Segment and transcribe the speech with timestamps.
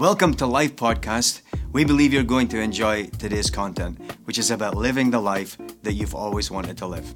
[0.00, 1.42] Welcome to Life Podcast.
[1.72, 5.92] We believe you're going to enjoy today's content, which is about living the life that
[5.92, 7.12] you've always wanted to live.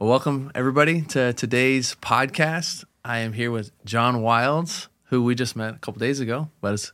[0.00, 2.82] Well, welcome everybody to today's podcast.
[3.04, 6.74] I am here with John Wilds, who we just met a couple days ago, but
[6.74, 6.92] it's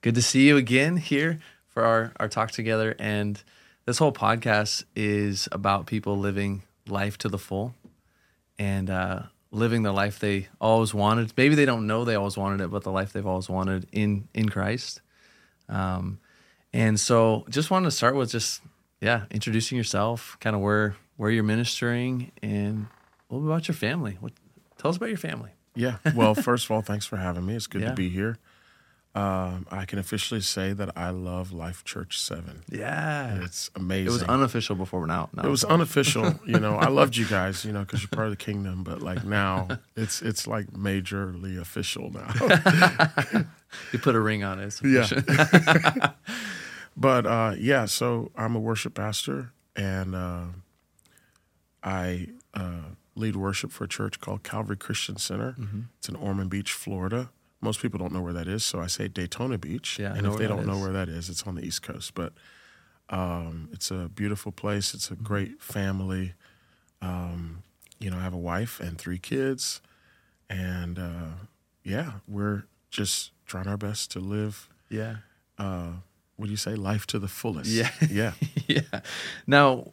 [0.00, 2.96] good to see you again here for our, our talk together.
[2.98, 3.42] And
[3.84, 7.74] this whole podcast is about people living life to the full
[8.58, 11.32] and uh, living the life they always wanted.
[11.36, 14.28] Maybe they don't know they always wanted it, but the life they've always wanted in
[14.34, 15.00] in Christ.
[15.68, 16.18] Um,
[16.72, 18.60] and so, just wanted to start with just
[19.00, 22.86] yeah, introducing yourself, kind of where where you're ministering, and
[23.30, 24.16] a little bit about your family.
[24.20, 24.32] What,
[24.76, 25.50] tell us about your family.
[25.74, 25.98] Yeah.
[26.14, 27.54] Well, first of all, thanks for having me.
[27.54, 27.90] It's good Yeah.
[27.90, 28.38] to be here.
[29.14, 32.62] Um, I can officially say that I love Life Church Seven.
[32.70, 34.06] Yeah, It's amazing.
[34.06, 35.28] it was unofficial before now.
[35.34, 36.76] now It was unofficial, you know.
[36.76, 38.84] I loved you guys, you know, because you're part of the kingdom.
[38.84, 39.66] But like now,
[39.96, 43.44] it's it's like majorly official now.
[43.92, 44.78] you put a ring on it.
[44.84, 46.12] Yeah.
[47.00, 50.46] But uh, yeah, so I'm a worship pastor, and uh,
[51.82, 52.80] I uh,
[53.14, 55.52] lead worship for a church called Calvary Christian Center.
[55.52, 55.80] Mm-hmm.
[55.98, 57.30] It's in Ormond Beach, Florida.
[57.60, 59.98] Most people don't know where that is, so I say Daytona Beach.
[59.98, 62.14] Yeah, and if they don't know where that is, it's on the East Coast.
[62.14, 62.32] But
[63.10, 64.94] um, it's a beautiful place.
[64.94, 65.24] It's a Mm-hmm.
[65.24, 66.34] great family.
[67.02, 67.62] Um,
[67.98, 69.80] you know, I have a wife and three kids,
[70.48, 71.30] and uh,
[71.82, 75.16] yeah, we're just trying our best to live yeah.
[75.58, 75.90] uh,
[76.36, 77.70] what do you say, life to the fullest.
[77.70, 77.90] Yeah.
[78.08, 78.32] yeah,
[78.68, 79.00] yeah.
[79.46, 79.92] Now,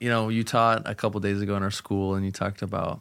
[0.00, 3.00] you know, you taught a couple days ago in our school, and you talked about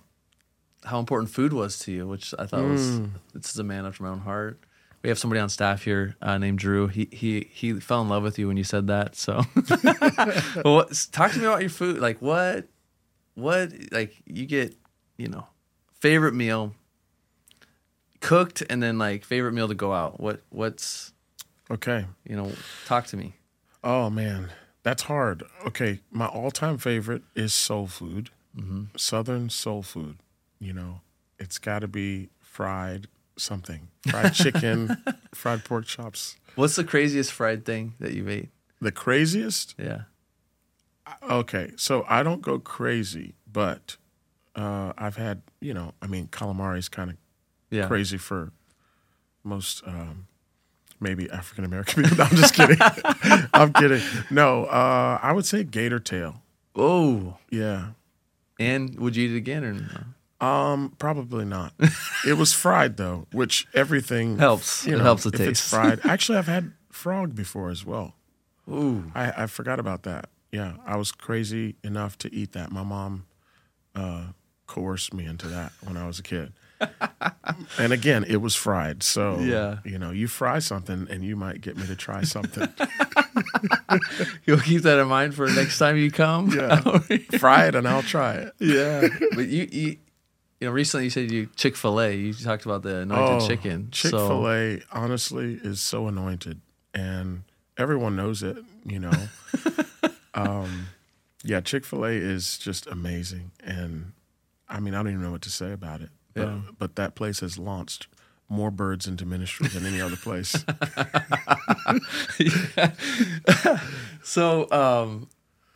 [0.85, 3.01] how important food was to you, which I thought was
[3.33, 4.59] this is a man after my own heart.
[5.01, 6.87] We have somebody on staff here uh, named Drew.
[6.87, 9.15] He he he fell in love with you when you said that.
[9.15, 9.41] So,
[10.63, 11.99] well, talk to me about your food.
[11.99, 12.67] Like what,
[13.35, 14.75] what like you get,
[15.17, 15.45] you know,
[15.99, 16.73] favorite meal
[18.21, 20.19] cooked, and then like favorite meal to go out.
[20.19, 21.11] What what's
[21.71, 22.05] Okay.
[22.27, 22.51] you know,
[22.85, 23.33] talk to me.
[23.83, 24.51] Oh man,
[24.83, 25.43] that's hard.
[25.65, 28.95] Okay, my all-time favorite is soul food, Mm-hmm.
[28.95, 30.17] Southern soul food.
[30.63, 31.01] You know,
[31.39, 34.95] it's got to be fried something, fried chicken,
[35.33, 36.37] fried pork chops.
[36.55, 38.49] What's the craziest fried thing that you've ate?
[38.79, 39.75] The craziest.
[39.77, 40.03] Yeah.
[41.29, 43.97] Okay, so I don't go crazy, but
[44.55, 47.17] uh, I've had, you know, I mean, calamari is kind of
[47.69, 47.87] Yeah.
[47.87, 48.51] crazy for
[49.43, 50.27] most um,
[51.01, 52.17] maybe African American people.
[52.19, 52.77] No, I'm just kidding.
[53.53, 54.01] I'm kidding.
[54.29, 56.41] No, uh, I would say gator tail.
[56.75, 57.35] Oh.
[57.49, 57.89] Yeah.
[58.59, 60.03] And would you eat it again or no?
[60.43, 61.73] Um, probably not.
[62.27, 64.85] it was fried though, which everything Helps.
[64.85, 65.69] It helps the if It's taste.
[65.69, 65.99] fried.
[66.05, 68.15] Actually, I've had frog before as well.
[68.69, 69.11] Ooh.
[69.15, 70.29] I, I forgot about that.
[70.51, 72.71] Yeah, I was crazy enough to eat that.
[72.71, 73.25] My mom
[73.95, 74.27] uh,
[74.67, 76.53] coerced me into that when I was a kid.
[77.79, 79.03] and again, it was fried.
[79.03, 79.77] So Yeah.
[79.85, 82.67] you know, you fry something, and you might get me to try something.
[84.45, 86.49] You'll keep that in mind for next time you come.
[86.51, 86.81] Yeah.
[87.39, 88.53] fry it, and I'll try it.
[88.59, 89.07] yeah.
[89.35, 89.97] But you, you,
[90.63, 92.13] you know, recently you said you Chick Fil A.
[92.15, 93.87] You talked about the anointed chicken.
[93.87, 96.61] Oh, Chick So- Fil A, honestly, is so anointed,
[96.93, 97.43] and
[97.77, 98.57] everyone knows it.
[98.85, 99.11] You know,
[100.33, 100.87] um,
[101.43, 104.13] yeah, Chick Fil A is just amazing, and
[104.69, 106.09] I mean, I don't even know what to say about it.
[106.33, 106.59] But, Yeah.
[106.79, 108.07] but that place has launched
[108.47, 110.63] more birds into ministry than any other place.
[114.25, 115.27] So, um,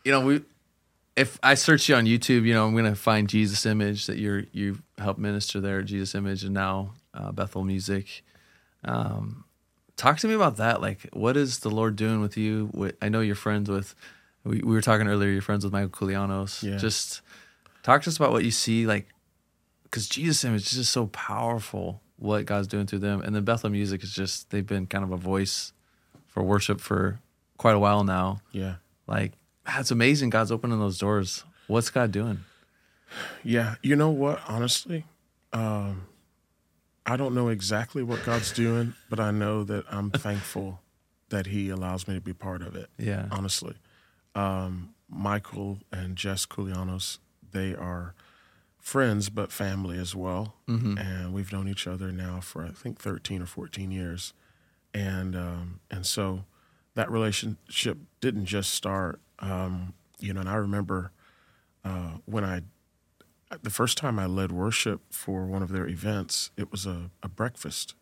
[0.04, 0.40] you know, we
[1.18, 4.44] if I search you on YouTube, you know, I'm gonna find Jesus Image that you're
[4.52, 8.22] you helped minister there, Jesus Image, and now uh, Bethel Music.
[8.84, 9.44] Um,
[9.96, 10.80] talk to me about that.
[10.80, 12.70] Like, what is the Lord doing with you?
[13.02, 13.94] I know you're friends with.
[14.44, 15.30] We, we were talking earlier.
[15.30, 16.62] You're friends with Michael Koulianos.
[16.62, 16.76] Yeah.
[16.76, 17.20] Just
[17.82, 19.08] talk to us about what you see, like,
[19.82, 22.00] because Jesus Image is just so powerful.
[22.16, 25.12] What God's doing through them, and then Bethel Music is just they've been kind of
[25.12, 25.72] a voice
[26.26, 27.20] for worship for
[27.58, 28.40] quite a while now.
[28.52, 28.76] yeah,
[29.06, 29.32] Like,
[29.76, 30.30] that's amazing.
[30.30, 31.44] God's opening those doors.
[31.66, 32.40] What's God doing?
[33.44, 33.76] yeah.
[33.82, 34.40] You know what?
[34.48, 35.04] Honestly,
[35.52, 36.06] um,
[37.06, 40.80] I don't know exactly what God's doing, but I know that I'm thankful
[41.30, 42.88] that He allows me to be part of it.
[42.98, 43.26] Yeah.
[43.30, 43.76] honestly.
[44.34, 47.18] Um, Michael and Jess Koulianos,
[47.52, 48.14] they are
[48.78, 50.54] friends but family as well,
[50.98, 54.32] and we've known each other now for I think thirteen or fourteen years,
[54.94, 56.44] and um, and so
[56.94, 60.40] that relationship didn't just start, um, you know.
[60.40, 61.12] And I remember
[61.84, 62.62] uh, when I
[63.62, 67.28] the first time I led worship for one of their events, it was a, a
[67.28, 67.94] breakfast.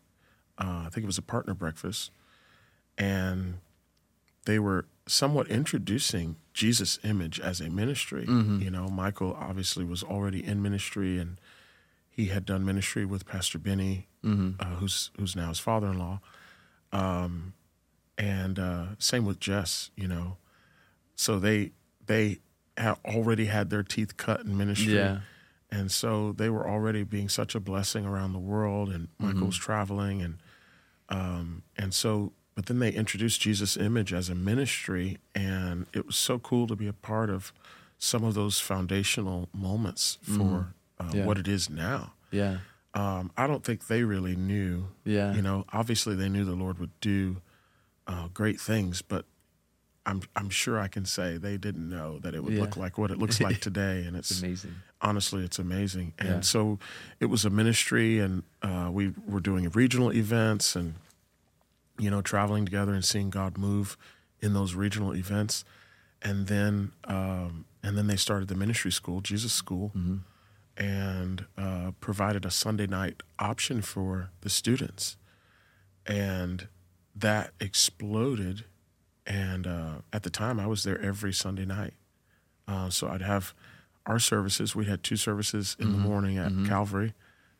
[0.57, 2.11] Uh, I think it was a partner breakfast,
[2.97, 3.59] and
[4.45, 8.25] they were somewhat introducing Jesus Image as a ministry.
[8.61, 11.39] You know, Michael obviously was already in ministry, and
[12.09, 14.07] he had done ministry with Pastor Benny,
[14.59, 16.19] uh, who's who's now his father-in-law.
[16.91, 17.53] Um,
[18.17, 19.91] and uh, same with Jess.
[19.95, 20.37] You know,
[21.17, 21.71] so they
[22.05, 22.39] they
[22.77, 24.93] had already had their teeth cut in ministry.
[24.95, 25.19] Yeah.
[25.69, 29.57] And so they were already being such a blessing around the world, and Michael was
[29.57, 30.37] traveling, and
[31.09, 36.15] um, and so, but then they introduced Jesus Image as a ministry, and it was
[36.15, 37.51] so cool to be a part of
[37.97, 41.25] some of those foundational moments for uh, Yeah.
[41.25, 42.13] what it is now.
[42.31, 42.59] Yeah.
[42.93, 44.87] Um, I don't think they really knew.
[45.03, 45.33] Yeah.
[45.33, 47.41] You know, obviously they knew the Lord would do
[48.07, 49.25] uh, great things, but
[50.07, 52.61] I'm I'm sure I can say they didn't know that it would Yeah.
[52.61, 54.75] look like what it looks like today, and it's It's amazing.
[55.01, 56.41] honestly it's amazing and Yeah.
[56.41, 56.79] so
[57.19, 60.95] it was a ministry and uh, we were doing regional events and
[61.99, 63.95] you know traveling together and seeing god move
[64.39, 65.63] in those regional events
[66.21, 69.91] and then um, and then they started the ministry school jesus school
[70.77, 75.17] and uh, provided a sunday night option for the students
[76.07, 76.67] and
[77.15, 78.65] that exploded
[79.27, 81.93] and uh, at the time i was there every sunday night
[82.67, 83.53] uh, so I'd have
[84.05, 84.75] our services.
[84.75, 87.13] We had two services in the morning at Calvary,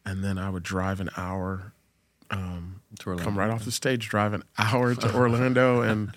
[0.05, 1.71] and then I would drive an hour,
[2.29, 3.23] um, To Orlando.
[3.23, 6.11] come right off the stage, drive an hour to Orlando, and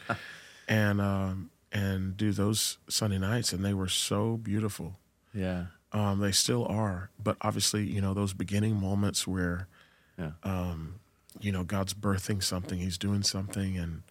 [0.67, 4.97] and um, and do those Sunday nights, and they were so beautiful.
[5.33, 5.67] Yeah.
[5.93, 9.69] Um, they still are, but obviously, you know, those beginning moments where
[10.19, 10.33] Yeah.
[10.43, 10.97] um,
[11.41, 14.03] you know God's birthing something, He's doing something, and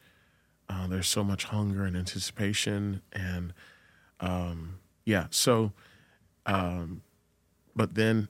[0.70, 3.54] uh, there's so much hunger and anticipation, and
[4.20, 5.28] um, yeah.
[5.32, 5.72] So,
[6.46, 7.02] um,
[7.76, 8.28] but then,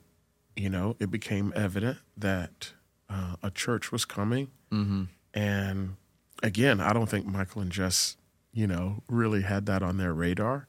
[0.56, 2.72] you know, it became evident that
[3.08, 5.04] uh, a church was coming, mm-hmm.
[5.34, 5.96] and
[6.42, 8.16] again, I don't think Michael and Jess,
[8.52, 10.66] you know, really had that on their radar.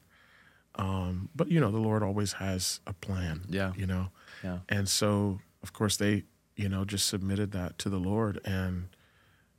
[0.74, 3.42] Um, but you know, the Lord always has a plan.
[3.48, 3.72] Yeah.
[3.76, 4.08] You know,
[4.42, 4.58] Yeah.
[4.68, 6.24] and so of course they
[6.56, 8.88] you know just submitted that to the lord and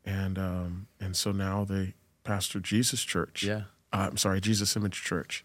[0.06, 3.63] and um and so now they pastor jesus church Yeah.
[3.91, 5.43] uh, i'm sorry jesus image church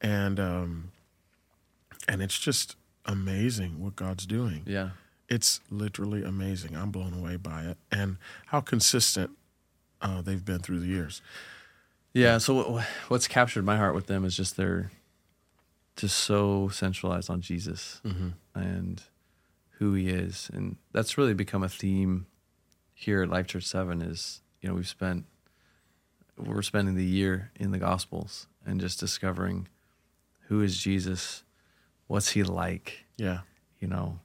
[0.00, 0.90] and um
[2.08, 2.76] and it's just
[3.06, 4.90] amazing what god's doing Yeah.
[5.28, 8.16] it's literally amazing i'm blown away by it and
[8.46, 9.30] how consistent
[10.00, 11.22] uh, they've been through the years
[12.12, 12.38] Yeah.
[12.38, 14.90] So what, what's captured my heart with them is just they're
[15.96, 18.00] just so centralized on Jesus
[18.54, 19.02] and
[19.78, 20.50] who he is.
[20.52, 22.26] And that's really become a theme
[22.92, 25.24] here at Life Church 7 is, you know, we've spent,
[26.36, 29.68] we're spending the year in the Gospels and just discovering
[30.48, 31.42] who is Jesus,
[32.06, 33.40] what's he like, yeah.
[33.80, 34.20] You know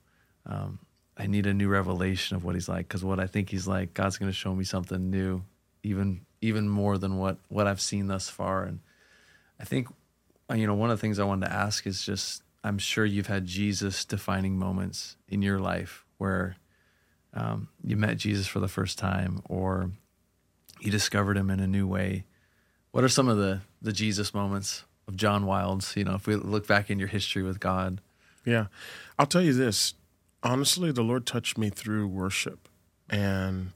[0.50, 0.80] um,
[1.18, 3.94] i need a new revelation of what he's like because what i think he's like
[3.94, 5.44] god's going to show me something new
[5.84, 8.64] even even more than what what i've seen thus far.
[8.64, 8.80] And
[9.60, 9.88] i think
[10.50, 13.06] uh, you know one of the things i wanted to ask is just i'm sure
[13.06, 16.56] you've had jesus defining moments in your life where
[17.34, 19.92] um, you met jesus for the first time or
[20.80, 22.24] you discovered him in a new way
[22.92, 26.36] what are some of the the jesus moments of john wilds you know if we
[26.36, 28.02] look back in your history with god
[28.46, 28.68] Yeah.
[29.18, 29.94] I'll tell you this.
[30.42, 32.70] Honestly, the Lord touched me through worship.
[33.10, 33.72] And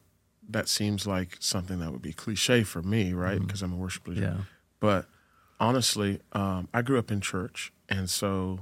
[0.49, 3.39] that seems like something that would be cliche for me, right?
[3.39, 4.21] Because I'm a worship leader.
[4.21, 4.37] Yeah.
[4.79, 5.05] But
[5.59, 7.73] honestly, um, I grew up in church.
[7.89, 8.61] And so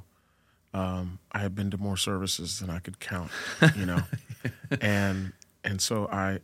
[0.73, 3.31] um, I had been to more services than I could count,
[3.75, 4.01] you know?
[4.81, 5.33] and
[5.63, 6.39] and so I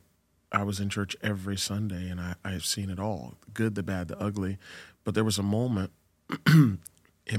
[0.52, 3.84] I was in church every Sunday and I, I've seen it all the good, the
[3.84, 4.58] bad, the ugly.
[5.04, 5.92] But there was a moment
[6.48, 6.80] in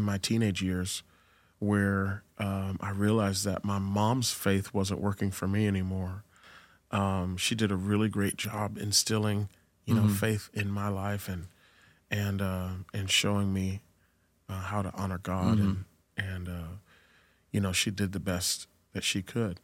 [0.02, 1.02] my teenage years
[1.58, 6.24] where um, I realized that my mom's faith wasn't working for me anymore.
[6.90, 9.48] Um, she did a really great job instilling,
[9.84, 11.46] you know, faith in my life and
[12.10, 13.82] and uh, and showing me
[14.48, 15.84] uh, how to honor God and
[16.16, 16.76] and uh,
[17.50, 19.60] you know she did the best that she could.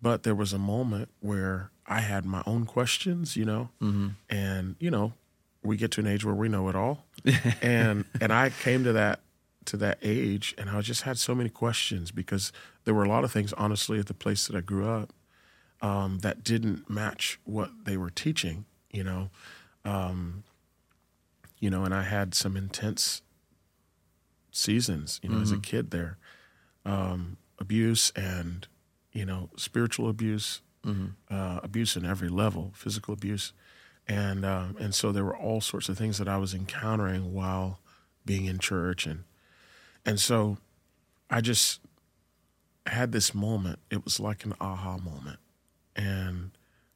[0.00, 3.68] But there was a moment where I had my own questions, you know,
[4.30, 5.12] and you know,
[5.62, 7.04] we get to an age where we know it all,
[7.62, 9.20] and and I came to that
[9.66, 12.52] to that age, and I just had so many questions because
[12.84, 15.12] there were a lot of things, honestly, at the place that I grew up
[15.80, 19.30] um, that didn't match what they were teaching, you know,
[19.84, 20.44] um,
[21.60, 23.22] you know, and I had some intense
[24.50, 26.18] seasons, you know, as a kid there,
[26.84, 28.66] um, abuse and
[29.12, 30.60] you know spiritual abuse,
[31.30, 33.52] uh, abuse in every level, physical abuse,
[34.06, 37.80] and um, and so there were all sorts of things that I was encountering while
[38.26, 39.24] being in church, and
[40.04, 40.58] and so
[41.30, 41.80] I just
[42.86, 43.78] had this moment.
[43.90, 45.38] It was like an aha moment,
[45.96, 46.50] and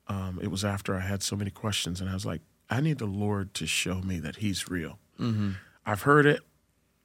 [0.06, 2.98] um, it was after I had so many questions, and I was like, I need
[2.98, 4.98] the Lord to show me that He's real.
[5.86, 6.40] I've heard it.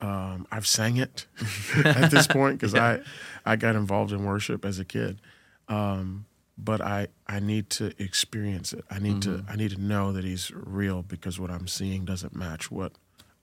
[0.02, 1.28] Um, I've sang it
[1.86, 3.00] at this point because I
[3.46, 5.22] I got involved in worship as a kid,
[5.70, 6.26] um,
[6.58, 8.86] but I I need to experience it.
[8.90, 9.46] I need Mm-hmm.
[9.46, 12.94] to I need to know that He's real because what I'm seeing doesn't match what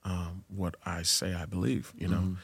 [0.04, 1.92] um, what I say I believe.
[1.96, 2.16] You know.
[2.18, 2.34] Mm-hmm.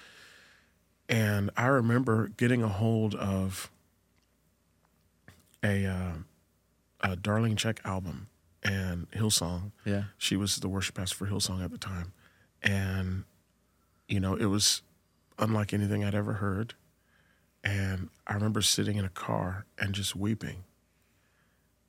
[1.09, 3.71] And I remember getting a hold of
[5.63, 6.13] a uh,
[7.01, 8.29] a Darlene Zschech album
[8.63, 9.71] and Hillsong.
[9.85, 10.05] Yeah.
[10.19, 12.13] She was the worship pastor for Hillsong at the time,
[12.63, 13.25] and
[14.09, 14.83] you know it was
[15.39, 16.75] unlike anything I'd ever heard.
[17.67, 20.63] And I remember sitting in a car and just weeping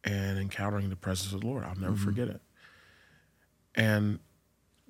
[0.04, 1.64] and encountering the presence of the Lord.
[1.64, 2.42] I'll never forget it.
[3.76, 4.18] And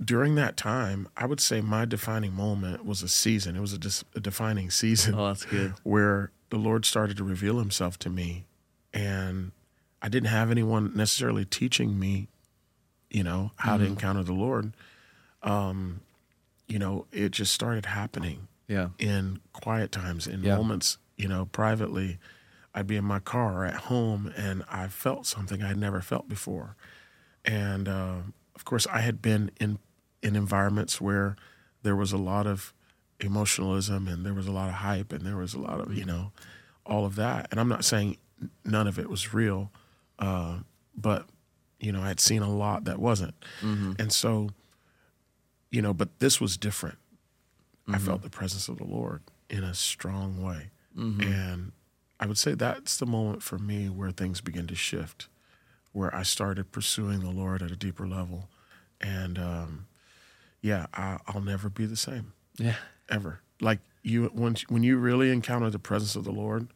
[0.01, 3.57] during that time, I would say my defining moment was a season.
[3.57, 5.73] It was a, dis- a defining season Oh, that's good.
[5.83, 8.45] where the Lord started to reveal himself to me.
[8.93, 9.51] And
[10.01, 12.29] I didn't have anyone necessarily teaching me,
[13.09, 14.71] you know, how to encounter the Lord.
[15.43, 15.99] Um,
[16.65, 18.89] you know, it just started happening Yeah.
[18.99, 20.55] in quiet times, in Yeah.
[20.57, 22.19] moments, you know, privately.
[22.75, 26.27] I'd be in my car or at home and I felt something I'd never felt
[26.29, 26.75] before.
[27.43, 28.17] And uh,
[28.55, 29.79] of course, I had been in,
[30.21, 31.35] in environments where
[31.81, 32.73] there was a lot of
[33.19, 36.05] emotionalism and there was a lot of hype and there was a lot of, you
[36.05, 36.31] know,
[36.85, 37.47] all of that.
[37.49, 38.17] And I'm not saying
[38.63, 39.71] none of it was real,
[40.19, 40.59] uh,
[40.95, 41.25] but,
[41.79, 43.33] you know, I'd seen a lot that wasn't.
[43.99, 44.49] And so,
[45.71, 46.97] you know, but this was different.
[47.89, 50.71] I felt the presence of the Lord in a strong way.
[50.95, 51.71] And
[52.19, 55.27] I would say that's the moment for me where things begin to shift,
[55.93, 58.49] where I started pursuing the Lord at a deeper level.
[58.99, 59.85] And um,
[60.61, 62.75] yeah, I, I'll never be the same Yeah.
[63.09, 63.41] ever.
[63.61, 66.67] Like you, when when you really encounter the presence of the Lord,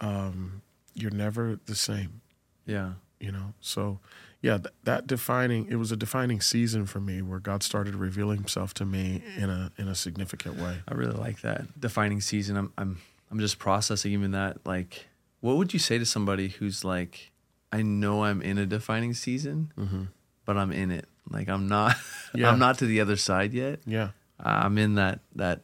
[0.00, 0.60] um,
[0.94, 2.20] you're never the same.
[2.66, 2.92] Yeah.
[3.20, 3.54] You know.
[3.60, 4.00] So
[4.46, 8.38] yeah, th- that defining it was a defining season for me where God started revealing
[8.38, 10.78] Himself to me in a in a significant way.
[10.86, 12.56] I really like that defining season.
[12.56, 12.98] I'm I'm
[13.28, 14.64] I'm just processing even that.
[14.64, 15.06] Like,
[15.40, 17.32] what would you say to somebody who's like,
[17.72, 20.04] I know I'm in a defining season, mm-hmm.
[20.44, 21.06] but I'm in it.
[21.28, 21.96] Like I'm not.
[22.34, 22.50] Yeah.
[22.50, 23.80] I'm not to the other side yet.
[23.86, 24.10] Yeah.
[24.38, 25.62] Uh, I'm in that that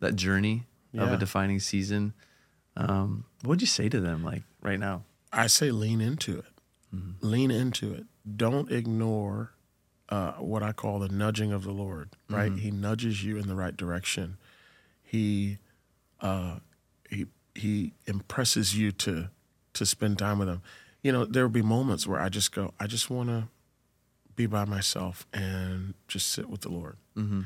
[0.00, 2.12] that journey of a defining season.
[2.76, 5.04] Um, what would you say to them like right now?
[5.32, 6.44] I say lean into it.
[6.94, 7.26] Mm-hmm.
[7.26, 8.04] Lean into it.
[8.36, 9.52] Don't ignore
[10.08, 12.10] uh, what I call the nudging of the Lord.
[12.28, 12.52] Right?
[12.52, 14.36] He nudges you in the right direction.
[15.02, 15.58] He
[16.20, 16.56] uh,
[17.08, 19.30] he he impresses you to
[19.74, 20.62] to spend time with him.
[21.02, 23.48] You know, there will be moments where I just go, I just want to
[24.36, 26.96] be by myself and just sit with the Lord.
[27.16, 27.42] Mm-hmm.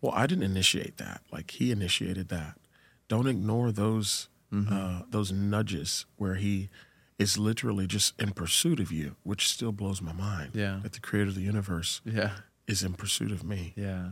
[0.00, 1.22] Well, I didn't initiate that.
[1.30, 2.56] Like He initiated that.
[3.08, 4.28] Don't ignore those
[4.70, 6.70] uh, those nudges where He
[7.18, 10.50] is literally just in pursuit of you, which still blows my mind.
[10.54, 10.80] Yeah.
[10.82, 12.32] that the Creator of the universe Yeah.
[12.66, 13.72] is in pursuit of me.
[13.76, 14.10] Yeah.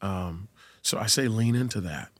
[0.00, 0.48] Um,
[0.82, 2.10] so I say lean into that.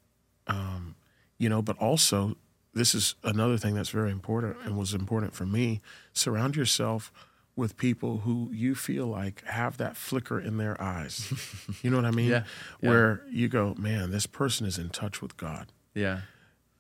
[0.47, 0.97] Um,
[1.39, 2.37] you know, but also
[2.75, 5.81] this is another thing that's very important and was important for me.
[6.13, 7.11] Surround yourself
[7.57, 11.33] with people who you feel like have that flicker in their eyes.
[11.83, 12.29] you know what I mean?
[12.29, 12.45] Yeah,
[12.81, 12.91] yeah.
[12.91, 15.73] Where you go, man, this person is in touch with God.
[15.95, 16.21] Yeah.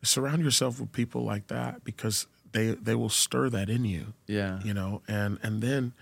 [0.02, 4.61] Surround yourself with people like that because they they will stir that in you Yeah.
[4.62, 5.93] you know and and then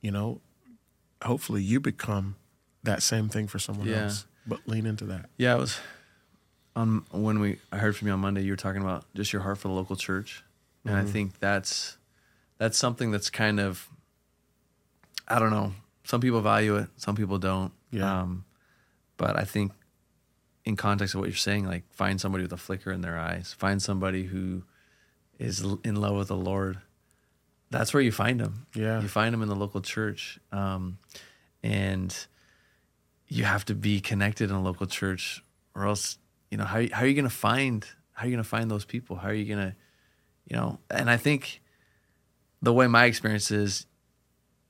[0.00, 0.40] you know
[1.22, 2.36] hopefully you become
[2.82, 4.04] that same thing for someone Yeah.
[4.04, 5.78] else but lean into that Yeah, it was
[6.76, 8.42] um when we I heard from you on Monday.
[8.42, 10.42] You were talking about just your heart for the local church,
[10.84, 11.96] and I think that's
[12.58, 13.88] that's something that's kind of
[15.26, 15.72] I don't know.
[16.04, 17.72] Some people value it, some people don't.
[17.90, 18.20] Yeah.
[18.22, 18.44] Um,
[19.16, 19.72] but I think
[20.64, 23.54] in context of what you're saying, like find somebody with a flicker in their eyes,
[23.56, 24.64] find somebody who
[25.38, 26.78] is in love with the Lord.
[27.70, 28.66] That's where you find them.
[28.74, 29.00] Yeah.
[29.00, 30.98] you find them in the local church, um,
[31.62, 32.16] and
[33.26, 35.42] you have to be connected in a local church,
[35.74, 36.18] or else
[36.50, 38.70] you know how how are you going to find how are you going to find
[38.70, 39.16] those people?
[39.16, 39.76] How are you going to,
[40.48, 40.78] you know?
[40.88, 41.60] And I think
[42.62, 43.86] the way my experience is,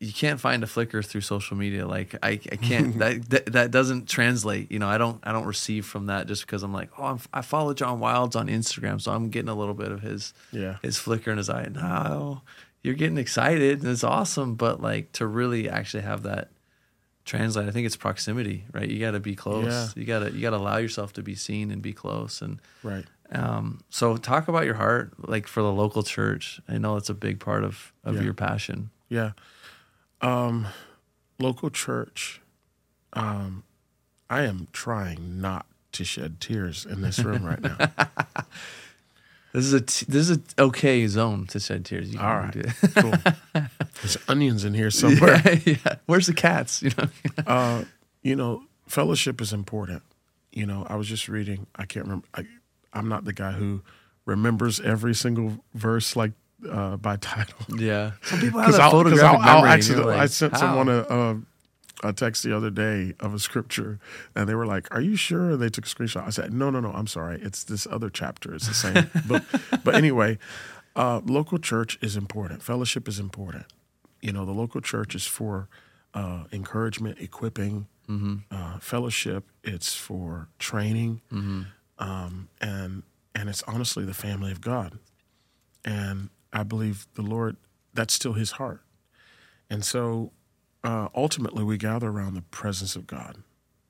[0.00, 1.86] you can't find a flicker through social media.
[1.86, 4.70] Like I, I can't that, that that doesn't translate.
[4.70, 7.20] You know, I don't I don't receive from that just because I'm like, oh, I'm,
[7.32, 10.76] I follow John Wilds on Instagram, so I'm getting a little bit of his Yeah.
[10.82, 11.68] his flicker in his eye.
[11.72, 12.42] No,
[12.82, 16.50] you're getting excited and it's awesome, but like to really actually have that
[17.24, 18.86] translate, I think it's proximity, right?
[18.88, 19.64] You got to be close.
[19.64, 19.88] Yeah.
[19.96, 22.42] You got to you got to allow yourself to be seen and be close.
[22.42, 26.60] And right um, so, talk about your heart, like for the local church.
[26.68, 28.22] I know it's a big part of of Yeah.
[28.22, 28.90] your passion.
[29.08, 29.32] yeah
[30.20, 30.66] um
[31.38, 32.40] local church
[33.12, 33.64] um
[34.30, 37.76] i am trying not to shed tears in this room right now
[39.52, 42.12] This is a t- this is a okay zone to shed tears.
[42.12, 42.74] You all right do it.
[42.96, 43.12] cool
[44.02, 45.94] there's onions in here somewhere yeah, yeah.
[46.06, 46.82] Where's the cats?
[46.82, 47.06] You know.
[47.46, 47.84] uh,
[48.22, 50.02] you know, fellowship is important.
[50.50, 51.68] You know, I was just reading.
[51.76, 52.26] I can't remember.
[52.34, 52.46] I,
[52.92, 53.82] I'm not the guy who
[54.26, 56.32] remembers every single verse like
[56.70, 57.58] uh, by title.
[57.76, 58.12] Yeah.
[58.22, 59.70] Some people have that I'll, 'cause photographic I'll- I'll memory.
[59.70, 60.58] accident- like, I sent how?
[60.60, 61.40] someone a, a
[62.02, 63.98] a text the other day of a scripture,
[64.34, 66.26] and they were like, "Are you sure?" And they took a screenshot.
[66.26, 66.90] I said, "No, no, no.
[66.92, 67.40] I'm sorry.
[67.40, 68.54] It's this other chapter.
[68.54, 69.42] It's the same book."
[69.84, 70.38] But anyway,
[70.96, 72.62] uh, local church is important.
[72.62, 73.66] Fellowship is important.
[74.20, 75.68] You know, the local church is for
[76.14, 77.86] uh, encouragement, equipping,
[78.50, 79.44] uh, fellowship.
[79.62, 81.22] It's for training,
[81.98, 83.02] um, and
[83.34, 84.98] and it's honestly the family of God.
[85.86, 87.56] And I believe the Lord.
[87.92, 88.80] That's still His heart.
[89.68, 90.32] And so
[90.82, 93.42] uh, ultimately, we gather around the presence of God.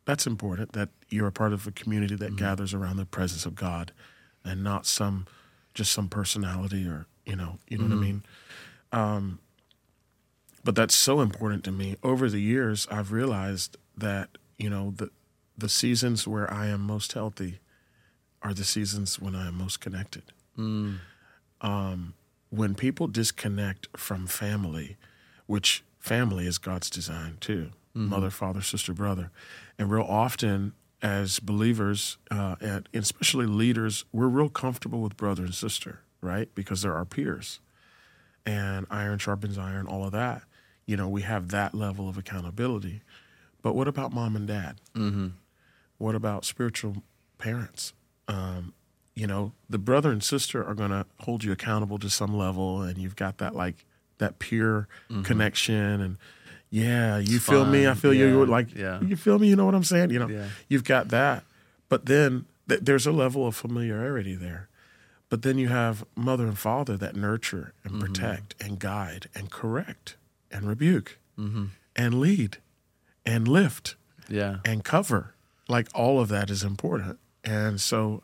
[0.05, 3.55] That's important that you're a part of a community that gathers around the presence of
[3.55, 3.93] God
[4.45, 5.27] and not some
[5.73, 8.23] just some personality or, you know, you know what I mean?
[8.93, 9.39] Um,
[10.63, 11.97] but that's so important to me.
[12.03, 15.11] Over the years, I've realized that, you know, the,
[15.59, 17.59] the seasons where I am most healthy
[18.41, 20.23] are the seasons when I am most connected
[22.57, 24.97] when people disconnect from family,
[25.47, 29.31] which family is God's design too mother, father, sister, brother.
[29.79, 35.55] And real often, as believers, uh, and especially leaders, we're real comfortable with brother and
[35.55, 36.53] sister, right?
[36.55, 37.61] Because they're our peers.
[38.45, 40.43] And iron sharpens iron, all of that.
[40.87, 43.03] You know, we have that level of accountability.
[43.63, 44.81] But what about mom and dad?
[44.95, 45.29] Mm-hmm.
[45.99, 47.03] What about spiritual
[47.39, 47.93] parents?
[48.29, 48.75] Um,
[49.15, 52.83] you know, the brother and sister are going to hold you accountable to some level,
[52.83, 53.85] and you've got that like
[54.19, 55.23] that peer mm-hmm.
[55.23, 56.17] connection, and
[56.71, 58.27] yeah, you feel me, I feel you.
[58.27, 59.01] Yeah, You're like, yeah.
[59.01, 59.49] you feel me.
[59.49, 60.11] You know what I'm saying?
[60.11, 60.49] You know, Yeah.
[60.69, 61.45] you've got that,
[61.89, 64.69] but then th- there's a level of familiarity there.
[65.29, 68.05] But then you have mother and father that nurture and mm-hmm.
[68.05, 70.17] protect and guide and correct
[70.51, 71.67] and rebuke mm-hmm.
[71.97, 72.59] and lead
[73.25, 73.95] and lift
[74.29, 74.59] Yeah.
[74.65, 75.35] and cover.
[75.69, 77.19] Like all of that is important.
[77.43, 78.23] And so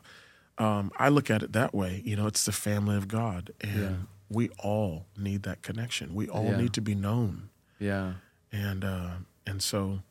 [0.57, 2.01] um, I look at it that way.
[2.05, 3.51] You know, it's the family of God.
[3.61, 3.95] And Yeah.
[4.29, 6.13] we all need that connection.
[6.13, 6.57] We all Yeah.
[6.57, 7.49] need to be known.
[7.79, 8.13] Yeah.
[8.51, 9.11] And uh,
[9.47, 10.01] and so,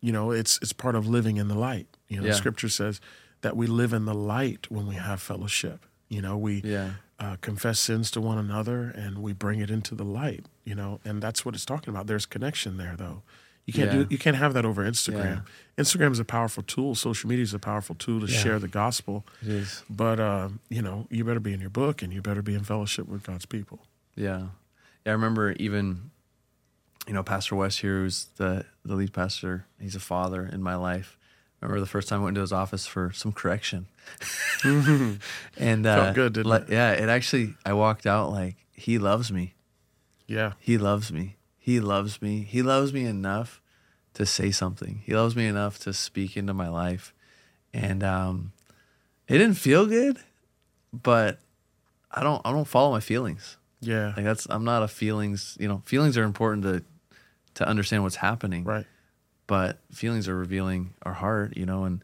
[0.00, 1.88] you know, it's it's part of living in the light.
[2.08, 2.32] You know, Yeah.
[2.34, 3.00] scripture says
[3.42, 5.84] that we live in the light when we have fellowship.
[6.08, 6.92] You know, we Yeah.
[7.18, 11.00] uh, confess sins to one another and we bring it into the light, you know,
[11.04, 12.06] and that's what it's talking about.
[12.06, 13.22] There's connection there, though.
[13.66, 14.02] You can't Yeah.
[14.02, 15.44] do you can't have that over Instagram.
[15.78, 16.94] Instagram is a powerful tool.
[16.94, 18.38] Social media is a powerful tool to Yeah.
[18.38, 19.24] share the gospel.
[19.40, 19.82] It is.
[19.88, 22.64] But uh, you know, you better be in your book and you better be in
[22.64, 23.86] fellowship with God's people.
[24.16, 24.48] Yeah.
[25.04, 25.12] Yeah.
[25.12, 26.10] I remember even,
[27.06, 30.74] you know, Pastor West here, who's the, the lead pastor, he's a father in my
[30.76, 31.16] life.
[31.60, 33.86] I remember the first time I went into his office for some correction.
[34.64, 36.70] and uh, Felt good, didn't like- it?
[36.70, 36.92] Yeah.
[36.92, 39.54] It actually, I walked out like, he loves me.
[40.26, 40.52] Yeah.
[40.58, 41.36] He loves me.
[41.64, 42.42] He loves me.
[42.42, 43.62] He loves me enough
[44.14, 45.00] to say something.
[45.06, 47.14] He loves me enough to speak into my life.
[47.72, 48.50] And um,
[49.28, 50.18] it didn't feel good,
[50.92, 51.38] but
[52.10, 53.58] I don't I don't follow my feelings.
[53.80, 54.12] Yeah.
[54.16, 56.82] Like that's I'm not a feelings, you know, feelings are important to
[57.54, 58.64] to understand what's happening.
[58.64, 58.86] Right.
[59.46, 62.02] But feelings are revealing our heart, you know, and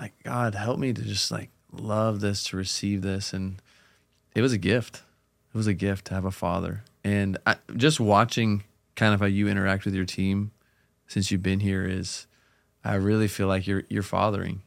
[0.00, 3.62] like God help me to just like love this, to receive this and
[4.34, 5.02] it was a gift.
[5.54, 6.82] It was a gift to have a father.
[7.04, 8.64] And I, just watching
[9.00, 10.50] kind of how you interact with your team
[11.08, 12.26] since you've been here is
[12.84, 14.60] I really feel like you're you're fathering.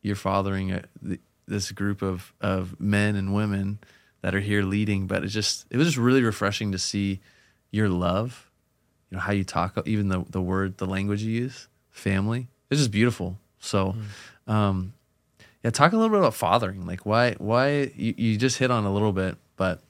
[0.00, 3.80] You're fathering a, th- this group of of men and women
[4.22, 7.18] that are here leading, but it just it was just really refreshing to see
[7.72, 8.48] your love,
[9.10, 12.46] you know, how you talk, even the the word, the language you use, family.
[12.70, 13.38] It's just beautiful.
[13.58, 13.96] So,
[14.46, 14.92] um,
[15.64, 16.86] yeah, talk a little bit about fathering.
[16.86, 19.80] Like why why you, you just hit on a little bit, but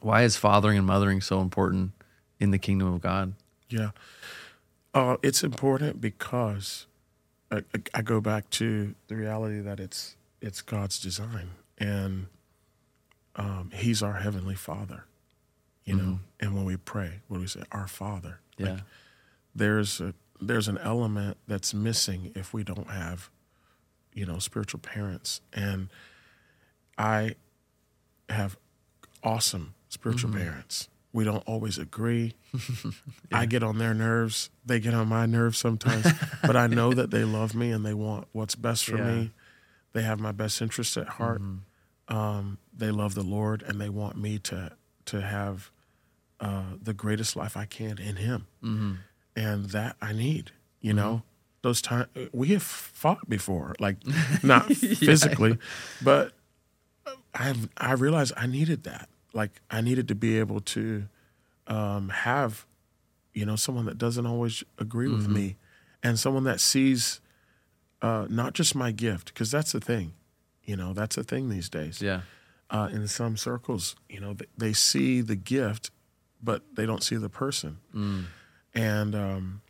[0.00, 1.92] why is fathering and mothering so important
[2.40, 3.34] in the kingdom of God?
[3.68, 3.90] Yeah.
[4.92, 6.86] Uh, it's important because
[7.50, 7.62] I,
[7.94, 12.26] I- go back to the reality that it's it's God's design and
[13.36, 15.04] um, He's our heavenly Father,
[15.84, 16.18] you know.
[16.38, 17.62] And when we pray, what do we say?
[17.72, 18.38] Our Father.
[18.58, 18.80] Like, Yeah.
[19.54, 23.30] there's a there's an element that's missing if we don't have,
[24.12, 25.40] you know, spiritual parents.
[25.52, 25.88] And
[26.98, 27.34] I
[28.28, 28.56] have
[29.22, 30.88] awesome spiritual parents.
[31.14, 32.34] We don't always agree.
[33.32, 34.50] I get on their nerves.
[34.66, 36.06] They get on my nerves sometimes.
[36.42, 39.04] but I know that they love me and they want what's best for Yeah.
[39.06, 39.30] me.
[39.92, 41.40] They have my best interest at heart.
[42.08, 44.72] Um, they love the Lord and they want me to
[45.06, 45.70] to have
[46.40, 48.46] uh, the greatest life I can in Him,
[49.36, 50.50] and that I need.
[50.80, 51.22] You know,
[51.62, 53.98] those times we have fought before, like
[54.42, 55.58] not physically,
[56.02, 56.32] but
[57.34, 59.08] I I realized I needed that.
[59.34, 61.04] Like I needed to be able to
[61.66, 62.64] um, have,
[63.34, 65.56] you know, someone that doesn't always agree with me,
[66.02, 67.20] and someone that sees
[68.00, 70.12] uh, not just my gift, because that's the thing,
[70.64, 72.00] you know, that's the thing these days.
[72.00, 72.20] Yeah.
[72.70, 75.90] uh, in some circles, you know, they, they see the gift,
[76.42, 77.78] but they don't see the person.
[78.74, 79.60] And um,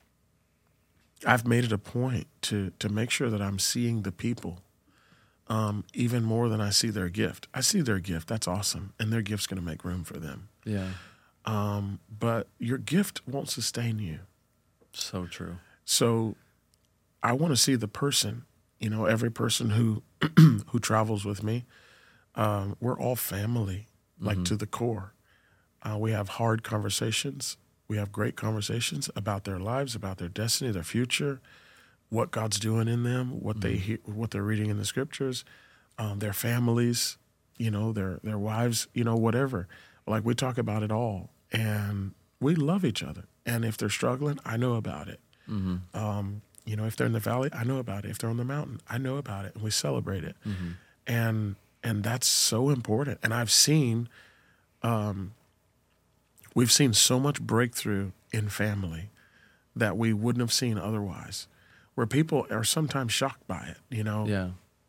[1.26, 4.60] I've made it a point to to make sure that I'm seeing the people
[5.48, 7.48] um, even more than I see their gift.
[7.52, 8.28] I see their gift.
[8.28, 10.48] That's awesome, and their gift's going to make room for them.
[10.64, 10.88] Yeah.
[11.44, 14.20] Um, but your gift won't sustain you.
[14.92, 15.56] So true.
[15.84, 16.36] So
[17.22, 18.44] I want to see the person.
[18.80, 20.02] You know, every person who
[20.68, 21.64] who travels with me,
[22.34, 23.86] um, we're all family,
[24.20, 25.14] like to the core.
[25.82, 27.56] Uh, we have hard conversations.
[27.88, 31.40] We have great conversations about their lives, about their destiny, their future,
[32.14, 35.44] what God's doing in them, what they hear, what they're reading in the scriptures,
[35.98, 37.18] um, their families,
[37.58, 39.66] you know, their their wives, you know, whatever.
[40.06, 43.24] Like we talk about it all, and we love each other.
[43.44, 45.20] And if they're struggling, I know about it.
[45.92, 48.10] Um, you know, if they're in the valley, I know about it.
[48.10, 50.36] If they're on the mountain, I know about it, and we celebrate it.
[51.06, 53.18] And and that's so important.
[53.22, 54.08] And I've seen,
[54.82, 55.32] um,
[56.54, 59.10] we've seen so much breakthrough in family
[59.76, 61.46] that we wouldn't have seen otherwise.
[61.94, 63.76] Where people are sometimes shocked by it.
[63.94, 64.48] You know, Yeah.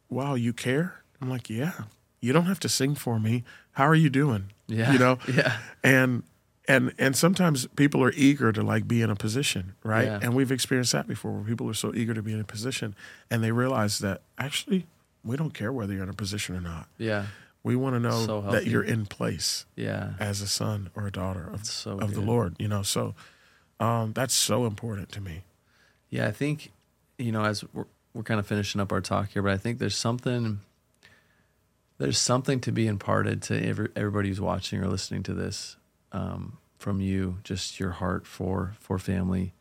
[0.09, 1.01] wow, you care?
[1.21, 1.73] I'm like, yeah.
[2.19, 3.43] You don't have to sing for me.
[3.73, 4.51] How are you doing?
[4.67, 4.91] Yeah.
[4.93, 5.19] You know?
[5.33, 5.57] Yeah.
[5.83, 6.23] And
[6.67, 10.05] and and sometimes people are eager to like be in a position, right?
[10.05, 10.19] Yeah.
[10.21, 12.95] And we've experienced that before where people are so eager to be in a position
[13.29, 14.87] and they realize that actually
[15.23, 16.87] we don't care whether you're in a position or not.
[16.97, 17.27] Yeah.
[17.61, 20.13] We want to know So that you're in place Yeah.
[20.19, 22.21] as a son or a daughter of, so of the.
[22.21, 22.81] Lord, you know.
[22.83, 23.13] So
[23.79, 25.43] um, that's so important to me.
[26.09, 26.71] Yeah, I think,
[27.17, 29.79] you know, as we're, we're kind of finishing up our talk here, but I think
[29.79, 30.59] there's something,
[31.97, 35.77] there's something to be imparted to every, everybody who's watching or listening to this
[36.11, 39.53] um, from you, just your heart for for family.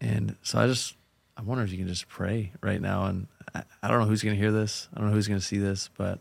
[0.00, 0.94] And so I just,
[1.36, 3.06] I wonder if you can just pray right now.
[3.06, 4.88] And I, I don't know who's going to hear this.
[4.94, 6.20] I don't know who's going to see this, but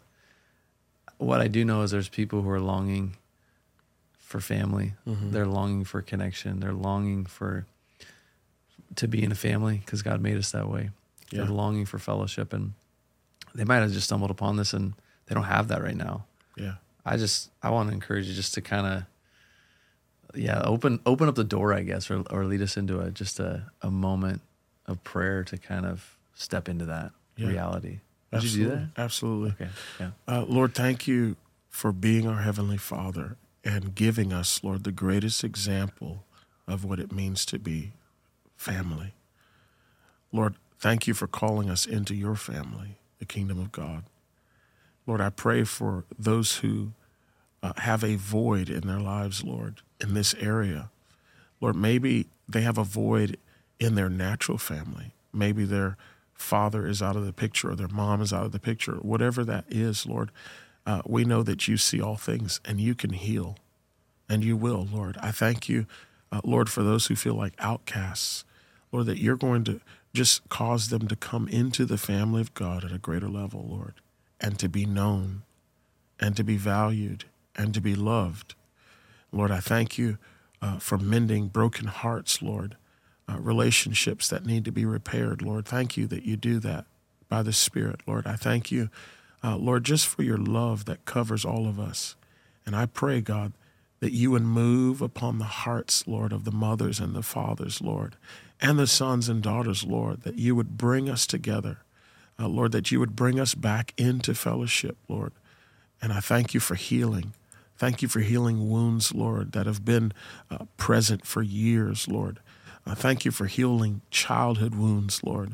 [1.18, 3.18] what I do know is there's people who are longing
[4.18, 4.94] for family.
[5.32, 6.60] They're longing for connection.
[6.60, 7.66] They're longing for
[8.98, 10.90] to be in a family because God made us that way.
[11.32, 11.42] Yeah.
[11.44, 12.74] They're longing for fellowship, and
[13.56, 14.94] they might have just stumbled upon this, and
[15.26, 16.26] they don't have that right now.
[16.56, 16.76] Yeah.
[17.06, 19.04] I just I want to encourage you just to kind of
[20.36, 23.40] yeah open open up the door I guess or or lead us into a just
[23.40, 24.42] a, a moment
[24.86, 27.48] of prayer to kind of step into that Yeah.
[27.48, 28.00] reality.
[28.32, 28.60] Would Absolutely.
[28.60, 29.02] you do that?
[29.02, 29.50] Absolutely.
[29.52, 29.70] Okay.
[30.00, 30.10] Yeah.
[30.28, 31.36] Uh, Lord, thank you
[31.70, 36.24] for being our Heavenly Father and giving us, Lord, the greatest example
[36.68, 37.94] of what it means to be
[38.58, 39.14] family.
[40.32, 44.04] Lord, thank you for calling us into your family, the kingdom of God.
[45.06, 46.92] Lord, I pray for those who
[47.64, 50.90] uh, have a void in their lives, Lord, in this area.
[51.62, 53.38] Lord, maybe they have a void
[53.80, 55.14] in their natural family.
[55.34, 55.98] Maybe their
[56.34, 59.44] father is out of the picture or their mom is out of the picture, whatever
[59.44, 60.32] that is, Lord.
[60.86, 63.58] Uh, we know that you see all things and you can heal,
[64.30, 65.18] and you will, Lord.
[65.22, 65.86] I thank you,
[66.32, 68.44] uh, Lord, for those who feel like outcasts,
[68.92, 69.82] Lord, that you're going to
[70.14, 73.96] just cause them to come into the family of God at a greater level, Lord,
[74.40, 75.44] and to be known
[76.20, 78.56] and to be valued and to be loved.
[79.32, 80.18] Lord, I thank you
[80.62, 82.76] uh, for mending broken hearts, Lord,
[83.30, 85.66] uh, relationships that need to be repaired, Lord.
[85.66, 86.86] Thank you that you do that
[87.30, 88.26] by the Spirit, Lord.
[88.26, 88.90] I thank you,
[89.44, 92.16] uh, Lord, just for your love that covers all of us.
[92.66, 93.54] And I pray, God,
[94.00, 98.16] that you would move upon the hearts, Lord, of the mothers and the fathers, Lord,
[98.62, 101.80] and the sons and daughters, Lord, that you would bring us together.
[102.40, 105.34] Uh, Lord, that you would bring us back into fellowship, Lord.
[106.02, 107.34] And I thank you for healing.
[107.78, 110.14] Thank you for healing wounds, Lord, that have been
[110.50, 112.40] uh, present for years, Lord.
[112.86, 115.52] Uh, thank you for healing childhood wounds, Lord.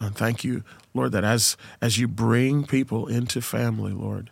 [0.00, 0.62] And thank you,
[0.94, 4.30] Lord, that as as you bring people into family, Lord,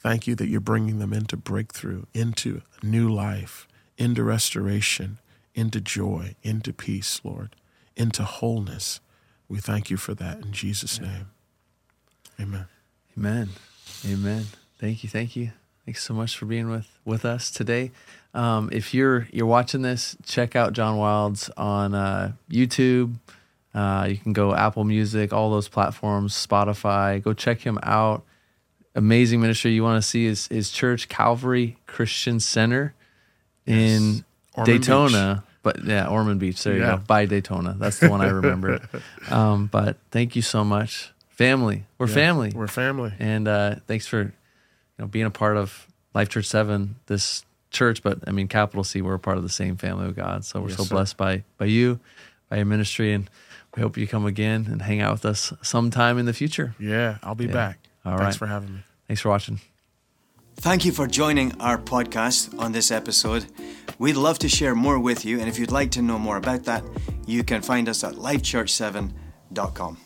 [0.00, 5.18] thank you that you're bringing them into breakthrough, into new life, into restoration,
[5.54, 7.54] into joy, into peace, Lord,
[7.96, 9.00] into wholeness.
[9.48, 11.30] We thank you for that in Jesus' name.
[12.40, 12.66] Amen.
[13.18, 13.50] Amen.
[14.08, 14.46] Amen.
[14.78, 15.10] Thank you.
[15.10, 15.52] Thank you.
[15.84, 17.90] Thanks so much for being with with us today.
[18.32, 23.16] Um, if you're you're watching this, check out John Wilds on uh, YouTube.
[23.74, 27.22] Uh, you can go Apple Music, all those platforms, Spotify.
[27.22, 28.24] Go check him out.
[28.94, 29.70] Amazing ministry.
[29.72, 32.94] You want to see is his church, Calvary Christian Center,
[33.66, 34.24] in
[34.54, 35.44] Ormond Daytona.
[35.62, 36.62] But yeah, Ormond Beach.
[36.62, 36.96] There you Yeah.
[36.96, 37.02] go.
[37.06, 37.76] By Daytona.
[37.78, 38.80] That's the one I remember.
[39.28, 41.84] um, but thank you so much, family.
[41.98, 42.52] We're Yeah, family.
[42.54, 43.12] We're family.
[43.18, 44.32] And uh, thanks for you
[44.98, 48.02] know being a part of Life Church Seven, this church.
[48.02, 50.44] But I mean, capital C, we're a part of the same family of God.
[50.44, 50.94] So we're Yes, so sir.
[50.96, 52.00] blessed by by you,
[52.48, 53.28] by your ministry, and
[53.76, 56.74] we hope you come again and hang out with us sometime in the future.
[56.80, 57.52] Yeah, I'll be Yeah.
[57.52, 57.78] back.
[58.04, 58.38] All Thanks right.
[58.38, 58.80] for having me.
[59.08, 59.60] Thanks for watching.
[60.56, 63.46] Thank you for joining our podcast on this episode.
[63.98, 66.64] We'd love to share more with you, and if you'd like to know more about
[66.64, 66.84] that,
[67.26, 69.96] you can find us at lifechurch7.com.